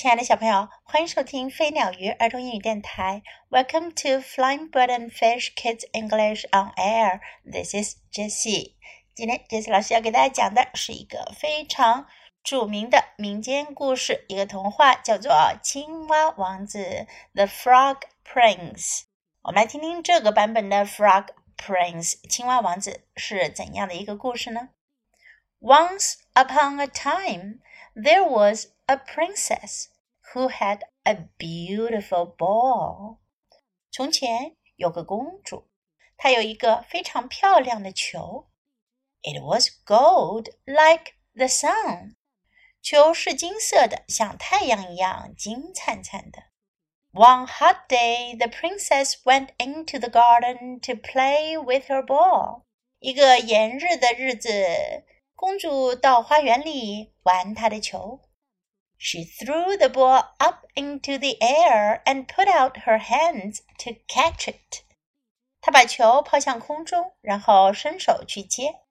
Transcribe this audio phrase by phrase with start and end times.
[0.00, 3.20] 亲爱的小朋友，欢迎收听飞鸟鱼儿童英语电台。
[3.50, 7.18] Welcome to Flying Bird and Fish Kids English on Air.
[7.44, 8.74] This is Jessie.
[9.16, 12.06] 今天 Jessie 老师要给大家讲的是一个非常
[12.44, 16.78] 著名的民间故事，一个童话，叫做《青蛙王子》
[17.34, 19.00] （The Frog Prince）。
[19.42, 24.68] 我们来听听这个版本的《Frog Prince》青蛙王子是怎样的一个故事呢
[25.60, 27.58] ？Once upon a time,
[27.96, 29.87] there was a princess
[30.33, 33.17] who had a beautiful ball。
[33.91, 35.69] 从前有个公主，
[36.17, 38.49] 她有一个非常漂亮的球。
[39.21, 42.15] It was gold like the sun。
[42.81, 46.43] 球是金色的，像太阳一样金灿灿的。
[47.13, 52.63] One hot day, the princess went into the garden to play with her ball.
[52.99, 54.49] 一个炎热的日子，
[55.35, 58.19] 公主到花园里玩她的球。
[58.97, 64.47] she threw the ball up into the air and put out her hands to catch
[64.47, 64.83] it.
[65.61, 68.81] 她把球抛向空中，然后伸手去接。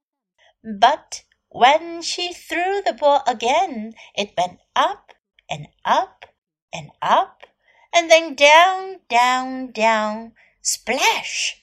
[0.63, 5.13] But when she threw the ball again, it went up
[5.49, 6.27] and up
[6.71, 7.43] and up,
[7.91, 10.33] and then down, down, down,
[10.63, 11.57] splash!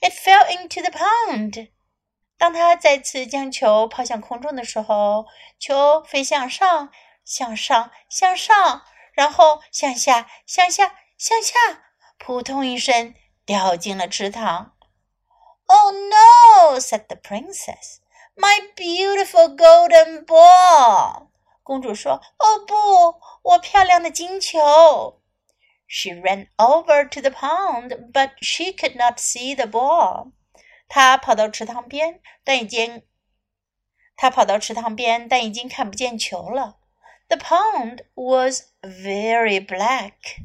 [0.00, 1.70] It fell into the pond.
[2.36, 5.26] 当她再次将球抛向空中的时候，
[5.58, 6.92] 球飞向上。
[7.29, 8.81] 向上，向上，
[9.13, 11.53] 然后向下，向下，向下，
[12.17, 13.13] 扑通一声
[13.45, 14.73] 掉进了池塘。
[15.67, 16.79] Oh no!
[16.79, 17.99] said the princess.
[18.35, 21.27] My beautiful golden ball.
[21.61, 25.21] 公主说：“哦不，我漂亮的金球。”
[25.87, 30.31] She ran over to the pond, but she could not see the ball.
[30.87, 33.05] 她跑到池塘边，但已经
[34.15, 36.78] 她跑到池塘边，但已经看不见球了。
[37.28, 40.42] the pond was very black.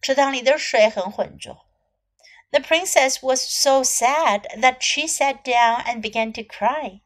[0.00, 1.66] 池塘里的水很浑浊。
[2.50, 7.00] The princess was so sad that she sat down and began to cry.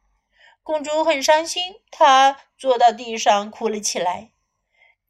[0.63, 4.31] 公主很伤心，她坐到地上哭了起来。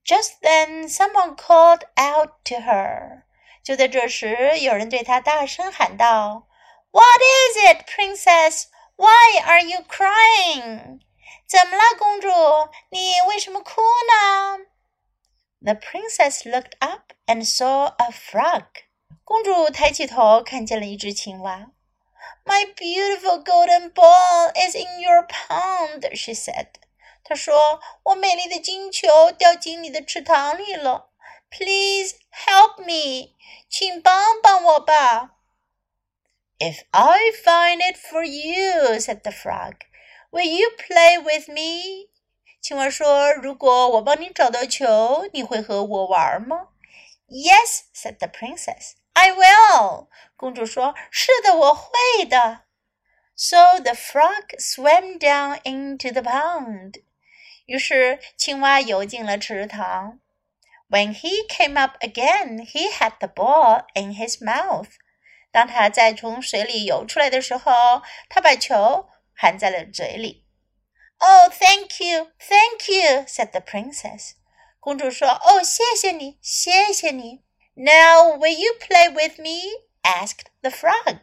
[0.06, 3.24] Just then, someone called out to her.
[3.64, 6.48] 就在这时，有人对她大声喊道：“
[6.92, 8.68] What is it, princess?
[8.96, 11.02] Why are you crying?”
[11.48, 12.30] 怎么了，公主？
[12.90, 14.66] 你为什么哭呢？
[15.62, 18.66] The princess looked up and saw a frog.
[19.24, 21.72] 公主抬起头，看见了一只青蛙。
[22.46, 26.68] My beautiful golden ball is in your pond, she said.
[27.24, 31.12] 她说：“我美丽的金球掉进你的池塘里了。
[31.52, 33.36] Please help me，
[33.70, 35.36] 请帮帮我吧。”
[36.60, 39.76] If I find it for you, said the frog.
[40.34, 42.10] Will you play with me？
[42.62, 46.68] 青蛙说：“如果我帮你找到球，你会和我玩吗？”
[47.30, 48.94] Yes, said the princess.
[49.14, 50.08] I will.
[50.36, 52.62] 公主说：“是的，我会的。”
[53.36, 57.04] So the frog swam down into the pond.
[57.66, 60.20] 于是青蛙游进了池塘。
[60.90, 64.90] When he came up again, he had the ball in his mouth.
[65.52, 70.46] 当他再从水里游出来的时候，他把球 含在了嘴里。
[71.20, 74.34] Oh, thank you, thank you," said the princess.
[74.80, 77.44] 公主说：“哦，谢谢你，谢谢你。”
[77.76, 79.88] Now will you play with me?
[80.04, 81.20] asked the frog.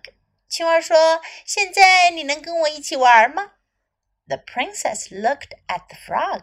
[0.49, 3.53] 青蛙说：“现在你能跟我一起玩吗？”
[4.29, 6.43] The princess looked at the frog.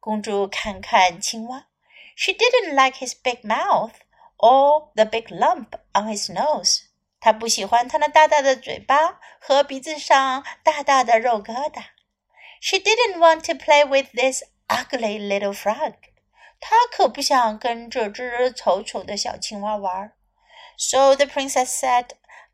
[0.00, 1.68] 公主看看青蛙。
[2.16, 3.94] She didn't like his big mouth
[4.38, 6.82] or the big lump on his nose.
[7.23, 11.81] 他不喜欢他那大大的嘴巴和鼻子上大大的肉疙瘩。
[12.59, 15.93] She didn't want to play with this ugly little frog。
[16.59, 20.11] 她可不想跟这只丑丑的小青蛙玩。
[20.77, 22.07] So the princess said,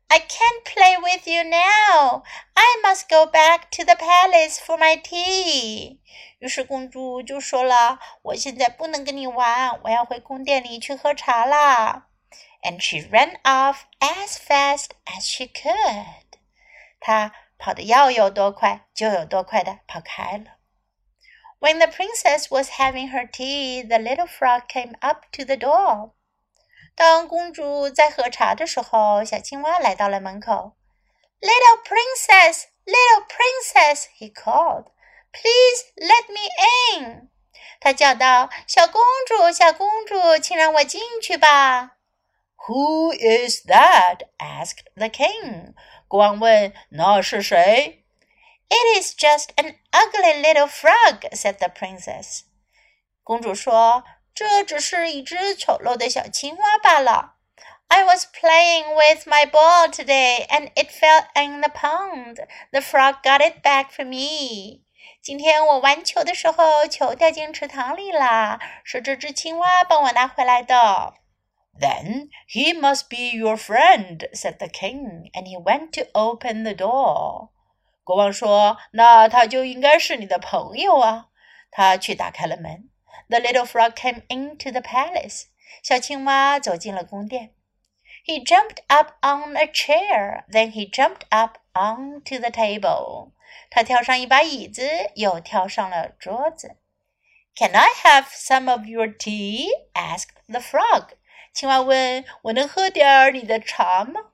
[0.06, 2.22] I can't play with you now.
[2.54, 5.98] I must go back to the palace for my tea.
[6.38, 12.06] 于是公主就说了：“我现在不能跟你玩，我要回宫殿里去喝茶啦。”
[12.63, 16.39] and she ran off as fast as she could.
[16.99, 20.57] 她跑得要有多快就有多快的跑开了。
[21.59, 26.11] When the princess was having her tea, the little frog came up to the door.
[26.95, 30.75] 当公主在喝茶的时候，小青蛙来到了门口。
[31.41, 34.85] Little princess, little princess, he called.
[35.31, 36.47] Please let me
[36.97, 37.29] in.
[37.79, 41.97] 他叫道：“小公主，小公主，请让我进去吧。””
[42.67, 44.23] Who is that?
[44.39, 45.73] asked the king.
[46.07, 48.03] 国王问：“那是谁？”
[48.67, 52.41] It is just an ugly little frog," said the princess.
[53.23, 54.03] 公主说：“
[54.33, 57.35] 这只是一只丑陋的小青蛙罢了。
[57.87, 62.37] I was playing with my ball today and it fell in the pond.
[62.71, 64.81] The frog got it back for me.
[65.21, 71.13] 今天我玩球的时候，球掉进池塘里啦，是这只青蛙帮我拿回来的。
[71.79, 76.73] Then he must be your friend, said the king, and he went to open the
[76.73, 77.49] door.
[78.03, 81.27] 国王说：“那他就应该是你的朋友啊。”
[81.71, 82.89] 他去打开了门。
[83.27, 85.45] The little frog came into the palace.
[85.83, 87.55] 小青蛙走进了宫殿。
[88.25, 93.31] he jumped up on a chair, then he jumped up onto the table.
[93.69, 94.81] 他跳上一把椅子，
[95.13, 96.77] 又跳上了桌子。
[97.55, 99.67] Can I have some of your tea?
[99.93, 101.09] asked the frog.
[101.53, 104.31] 青蛙问：“我能喝点儿你的茶吗？”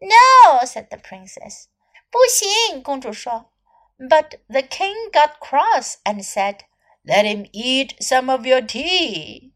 [0.00, 1.66] No, said the princess.
[2.10, 3.52] 不行，公主说。
[3.98, 6.60] But the king got cross and said,
[7.04, 9.52] "Let him eat some of your tea."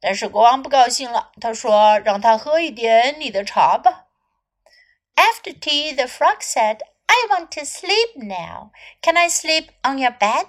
[0.00, 4.06] 但是国王不高兴了，他说：“让他喝一点你的茶吧。”
[5.16, 8.70] After tea, the frog said, "I want to sleep now.
[9.00, 10.46] Can I sleep on your bed?"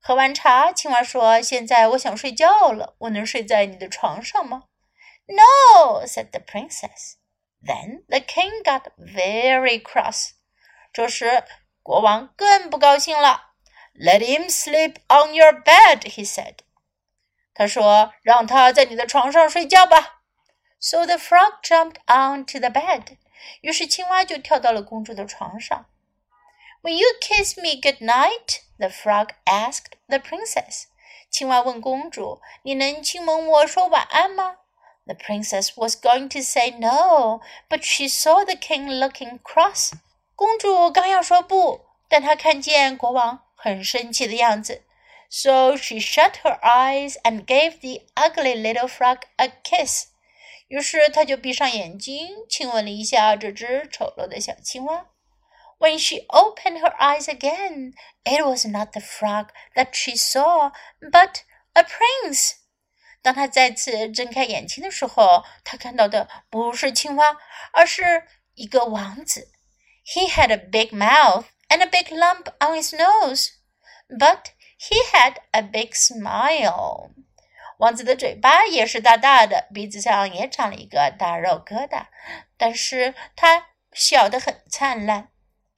[0.00, 4.64] 喝完茶，青蛙说：“现在我想睡觉了，我能睡在你的床上吗
[5.26, 7.16] ？”No, said the princess.
[7.60, 10.30] Then the king got very cross.
[10.92, 11.44] 这时，
[11.82, 13.52] 国王更不高兴了。
[13.94, 16.58] Let him sleep on your bed, he said.
[17.52, 20.22] 他说：“让他在你的床上睡觉吧。”
[20.80, 23.16] So the frog jumped onto the bed.
[23.62, 25.86] 于是青蛙就跳到了公主的床上。
[26.82, 28.60] Will you kiss me good night?
[28.78, 30.84] The frog asked the princess.
[31.28, 34.58] 青蛙问公主：“你能亲吻我说晚安吗？”？”
[35.06, 39.92] The princess was going to say no, but she saw the king looking cross.
[40.36, 44.84] 公主刚要说不，但她看见国王很生气的样子。
[45.28, 50.06] so she shut her eyes and gave the ugly little frog a kiss.
[50.68, 55.06] 于是她就闭上眼睛，亲吻了一下这只丑陋的小青蛙。
[55.78, 57.92] When she opened her eyes again,
[58.24, 61.42] it was not the frog that she saw, but
[61.74, 62.54] a prince.
[63.23, 67.37] 当他再次睁开眼睛的时候，他看到的不是青蛙，
[67.71, 69.49] 而是一个王子。
[70.05, 73.47] He had a big mouth and a big lump on his nose,
[74.09, 77.11] but he had a big smile.
[77.79, 82.07] 王子的嘴巴也是大大的，鼻子上也长了一个大肉疙瘩，
[82.57, 85.29] 但是他笑得很灿烂。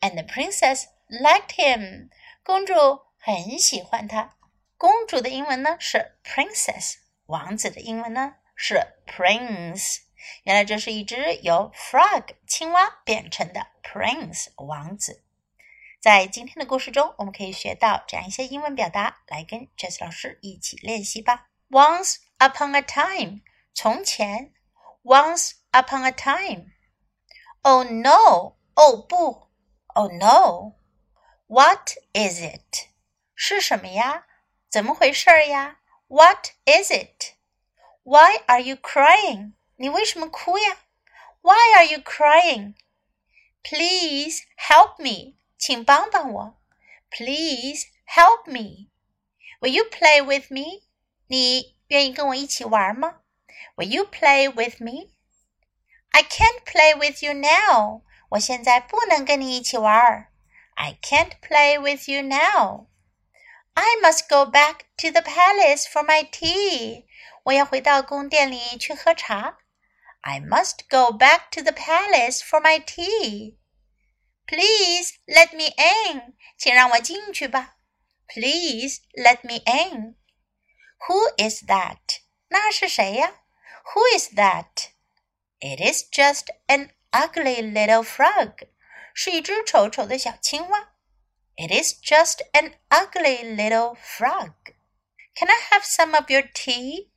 [0.01, 2.09] And the princess liked him.
[2.43, 2.73] 公主
[3.19, 4.35] 很喜欢他。
[4.77, 6.95] 公主的英文呢是 princess，
[7.27, 9.99] 王子的英文呢是 prince。
[10.43, 15.23] 原来这是一只由 frog 青蛙变成的 prince 王子。
[16.01, 21.47] 在今天的故事中，我们可以学到这样一些英文表达，来跟 Jess 老师一起练习吧。
[21.69, 23.41] Once upon a time，
[23.73, 24.53] 从前。
[25.03, 26.71] Once upon a time。
[27.61, 28.55] Oh no！
[28.75, 29.49] 哦不
[29.93, 32.89] ！Oh no！What is it？
[33.35, 34.25] 是什么呀？
[34.69, 35.79] 怎么回事儿呀
[36.14, 39.52] ？What is it？Why are you crying？
[39.76, 40.78] 你为什么哭呀？
[41.42, 45.36] Why are you crying？Please help me。
[45.58, 46.56] 请帮帮我，
[47.10, 48.88] Please help me.
[49.60, 50.82] Will you play with me?
[51.26, 53.20] 你愿意跟我一起玩吗？
[53.76, 55.10] Will you play with me?
[56.12, 58.02] I can't play with you now.
[58.30, 60.28] 我现在不能跟你一起玩。
[60.74, 62.86] I can't play with you now.
[63.74, 67.06] I must go back to the palace for my tea.
[67.44, 69.58] 我要回到宫殿里去喝茶。
[70.22, 73.56] I must go back to the palace for my tea.
[74.46, 77.76] Please let me in，请让我进去吧。
[78.26, 80.16] Please let me in.
[81.08, 82.20] Who is that？
[82.48, 83.40] 那是谁呀？
[83.94, 84.90] Who is that?
[85.60, 88.68] It is just an ugly little frog.
[89.14, 90.90] 是一只丑丑的小青蛙。
[91.56, 94.52] It is just an ugly little frog.
[95.36, 97.08] Can I have some of your tea?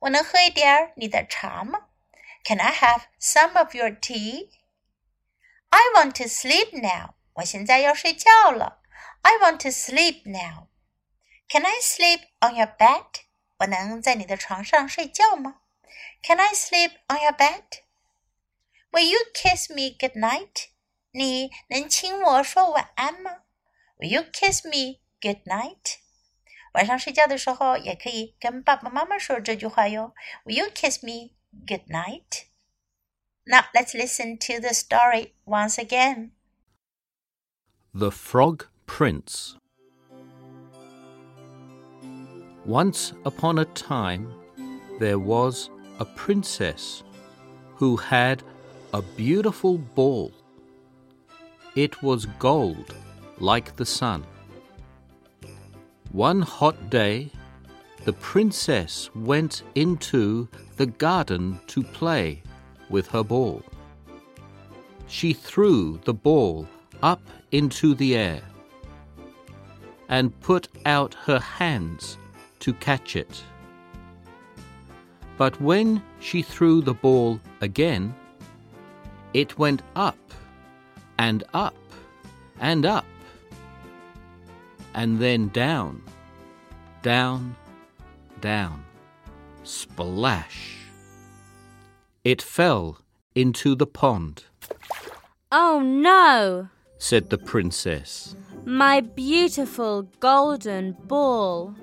[0.00, 1.88] 我能喝一点儿你的茶吗？
[2.44, 4.50] Can I have some of your tea?
[5.70, 7.14] I want to sleep now.
[7.34, 8.82] 我现在要睡觉了。
[9.22, 10.68] I want to sleep now.
[11.48, 13.22] Can I sleep on your bed?
[13.58, 15.62] 我能在你的床上睡觉吗？
[16.22, 17.64] Can I sleep on your bed?
[18.90, 20.68] Will you kiss me good night?
[21.12, 23.42] 你能亲我说晚安吗
[24.00, 25.98] ？Will you kiss me good night?
[26.72, 30.14] 晚上睡觉的时候也可以跟爸爸妈妈说这句话哟。
[30.44, 31.30] Will you kiss me
[31.66, 32.44] good night?
[33.44, 36.32] Now let's listen to the story once again.
[37.94, 39.56] The Frog Prince.
[42.66, 44.26] Once upon a time,
[44.98, 47.04] there was a princess
[47.76, 48.42] who had
[48.92, 50.32] a beautiful ball.
[51.74, 52.94] It was gold
[53.41, 54.23] like the sun.
[56.11, 57.31] One hot day,
[58.05, 62.41] the princess went into the garden to play
[62.89, 63.63] with her ball.
[65.07, 66.67] She threw the ball
[67.03, 67.21] up
[67.51, 68.41] into the air
[70.09, 72.17] and put out her hands
[72.59, 73.43] to catch it.
[75.37, 78.13] But when she threw the ball again,
[79.33, 80.17] it went up
[81.17, 81.75] and up
[82.59, 83.05] and up,
[84.93, 86.01] and then down,
[87.01, 87.55] down,
[88.39, 88.83] down,
[89.63, 90.77] splash.
[92.23, 92.99] It fell
[93.35, 94.43] into the pond.
[95.51, 98.35] Oh no, said the princess.
[98.65, 101.75] My beautiful golden ball.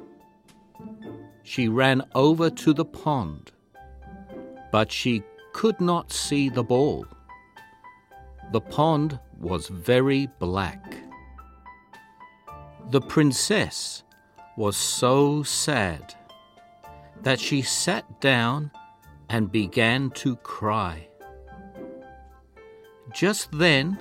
[1.43, 3.51] She ran over to the pond,
[4.71, 5.23] but she
[5.53, 7.07] could not see the ball.
[8.53, 11.08] The pond was very black.
[12.91, 14.03] The princess
[14.57, 16.15] was so sad
[17.23, 18.71] that she sat down
[19.29, 21.07] and began to cry.
[23.13, 23.99] Just then,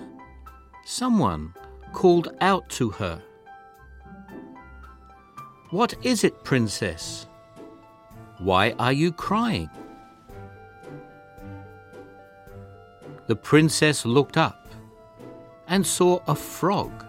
[0.86, 1.54] someone
[1.92, 3.22] called out to her.
[5.72, 7.28] What is it, princess?
[8.38, 9.70] Why are you crying?
[13.28, 14.70] The princess looked up
[15.68, 17.07] and saw a frog.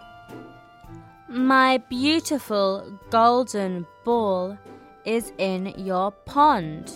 [1.30, 4.56] My beautiful golden ball
[5.04, 6.90] is in your pond,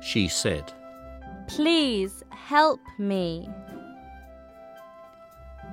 [0.00, 0.72] she said.
[1.46, 3.50] Please help me.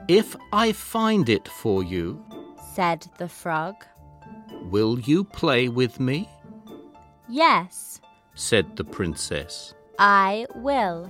[0.10, 2.22] If I find it for you,
[2.74, 3.76] said the frog,
[4.64, 6.28] will you play with me?
[7.30, 8.02] Yes,
[8.36, 9.74] said the princess.
[9.98, 11.10] I will.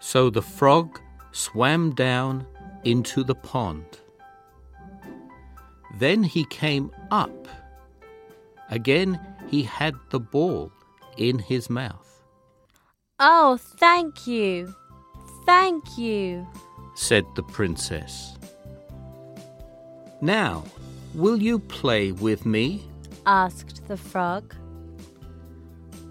[0.00, 1.00] So the frog
[1.30, 2.46] swam down
[2.82, 4.00] into the pond.
[5.98, 7.48] Then he came up.
[8.70, 10.72] Again he had the ball
[11.16, 12.22] in his mouth.
[13.18, 14.74] Oh, thank you,
[15.46, 16.46] thank you,
[16.94, 18.36] said the princess.
[20.20, 20.64] Now,
[21.14, 22.88] will you play with me?
[23.26, 24.54] asked the frog.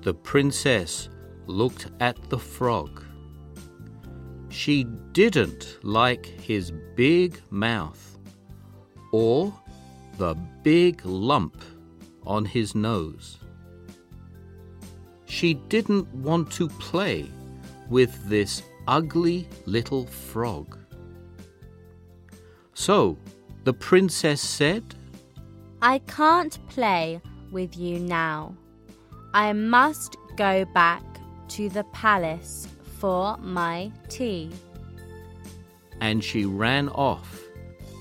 [0.02, 1.10] The princess
[1.48, 3.04] looked at the frog.
[4.50, 8.18] She didn't like his big mouth
[9.12, 9.54] or
[10.18, 11.64] the big lump
[12.26, 13.38] on his nose.
[15.26, 17.30] She didn't want to play
[17.90, 20.78] with this ugly little frog.
[22.74, 23.18] So
[23.64, 24.84] the princess said,
[25.82, 28.56] I can't play with you now.
[29.34, 31.04] I must go back
[31.50, 32.68] to the palace
[33.00, 34.52] for my tea.
[36.02, 37.42] And she ran off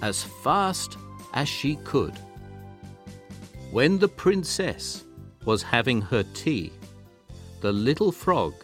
[0.03, 0.97] as fast
[1.35, 2.15] as she could.
[3.71, 5.05] When the princess
[5.45, 6.73] was having her tea,
[7.61, 8.55] the little frog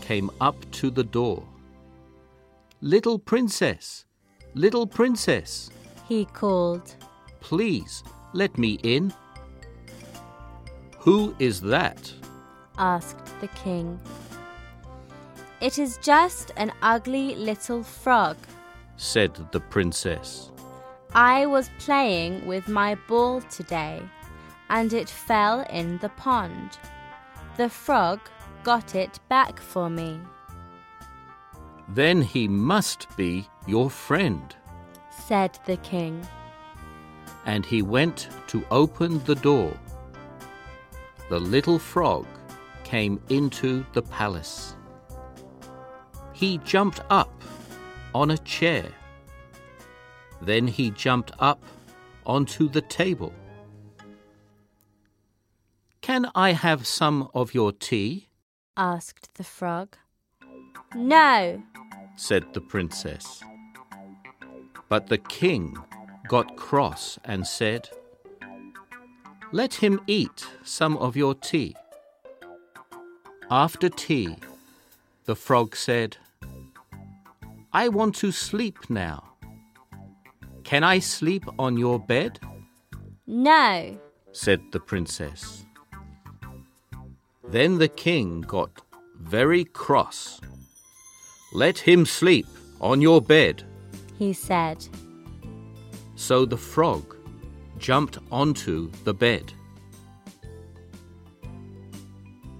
[0.00, 1.42] came up to the door.
[2.80, 4.04] Little princess,
[4.54, 5.70] little princess,
[6.08, 6.96] he called.
[7.40, 8.02] Please
[8.32, 9.12] let me in.
[10.98, 12.12] Who is that?
[12.76, 14.00] asked the king.
[15.60, 18.36] It is just an ugly little frog,
[18.96, 20.49] said the princess.
[21.14, 24.02] I was playing with my ball today,
[24.68, 26.78] and it fell in the pond.
[27.56, 28.20] The frog
[28.62, 30.20] got it back for me.
[31.88, 34.54] Then he must be your friend,
[35.26, 36.26] said the king.
[37.46, 39.76] And he went to open the door
[41.30, 42.26] the little frog
[42.82, 44.74] came into the palace.
[46.32, 47.30] He jumped up
[48.12, 48.86] on a chair.
[50.40, 51.62] Then he jumped up
[52.24, 53.32] onto the table.
[56.00, 58.28] Can I have some of your tea?
[58.76, 59.96] asked the frog.
[60.94, 61.62] No,
[62.16, 63.42] said the princess.
[64.88, 65.76] But the king
[66.28, 67.88] got cross and said,
[69.52, 71.74] let him eat some of your tea.
[73.50, 74.36] After tea,
[75.24, 76.18] the frog said,
[77.72, 79.29] I want to sleep now.
[80.70, 82.38] Can I sleep on your bed?
[83.26, 83.98] No,
[84.30, 85.66] said the princess.
[87.48, 88.80] Then the king got
[89.18, 90.40] very cross.
[91.52, 92.46] Let him sleep
[92.80, 93.64] on your bed,
[94.16, 94.86] he said.
[96.14, 97.16] So the frog
[97.78, 99.52] jumped onto the bed.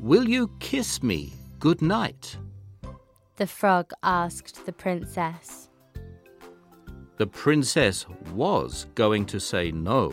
[0.00, 2.37] Will you kiss me good night?
[3.37, 5.69] The frog asked the princess.
[7.20, 10.10] The princess was going to say no,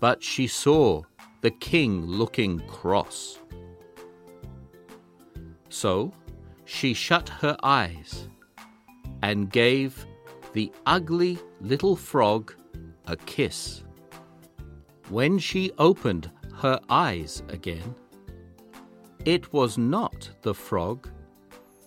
[0.00, 1.02] but she saw
[1.42, 3.38] the king looking cross.
[5.68, 6.10] So
[6.64, 8.28] she shut her eyes
[9.22, 10.06] and gave
[10.54, 12.54] the ugly little frog
[13.06, 13.84] a kiss.
[15.10, 16.30] When she opened
[16.62, 17.94] her eyes again,
[19.26, 21.10] it was not the frog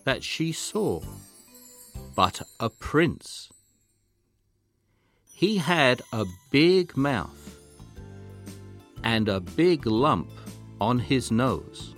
[0.03, 1.01] that she saw,
[2.15, 3.50] but a prince.
[5.35, 7.31] He had a big mouth
[9.02, 10.29] and a big lump
[10.79, 11.95] on his nose,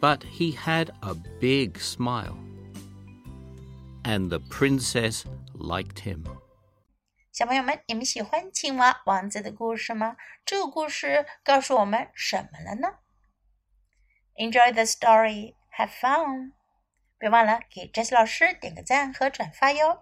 [0.00, 2.38] but he had a big smile,
[4.02, 6.24] and the princess liked him.
[7.32, 10.16] 小朋友们，你们喜欢青蛙王子的故事吗？
[10.44, 12.98] 这个故事告诉我们什么了呢？
[14.36, 16.52] Enjoy the story, have fun！
[17.18, 20.01] 别忘了给 Jess 老师点个赞和转发哟。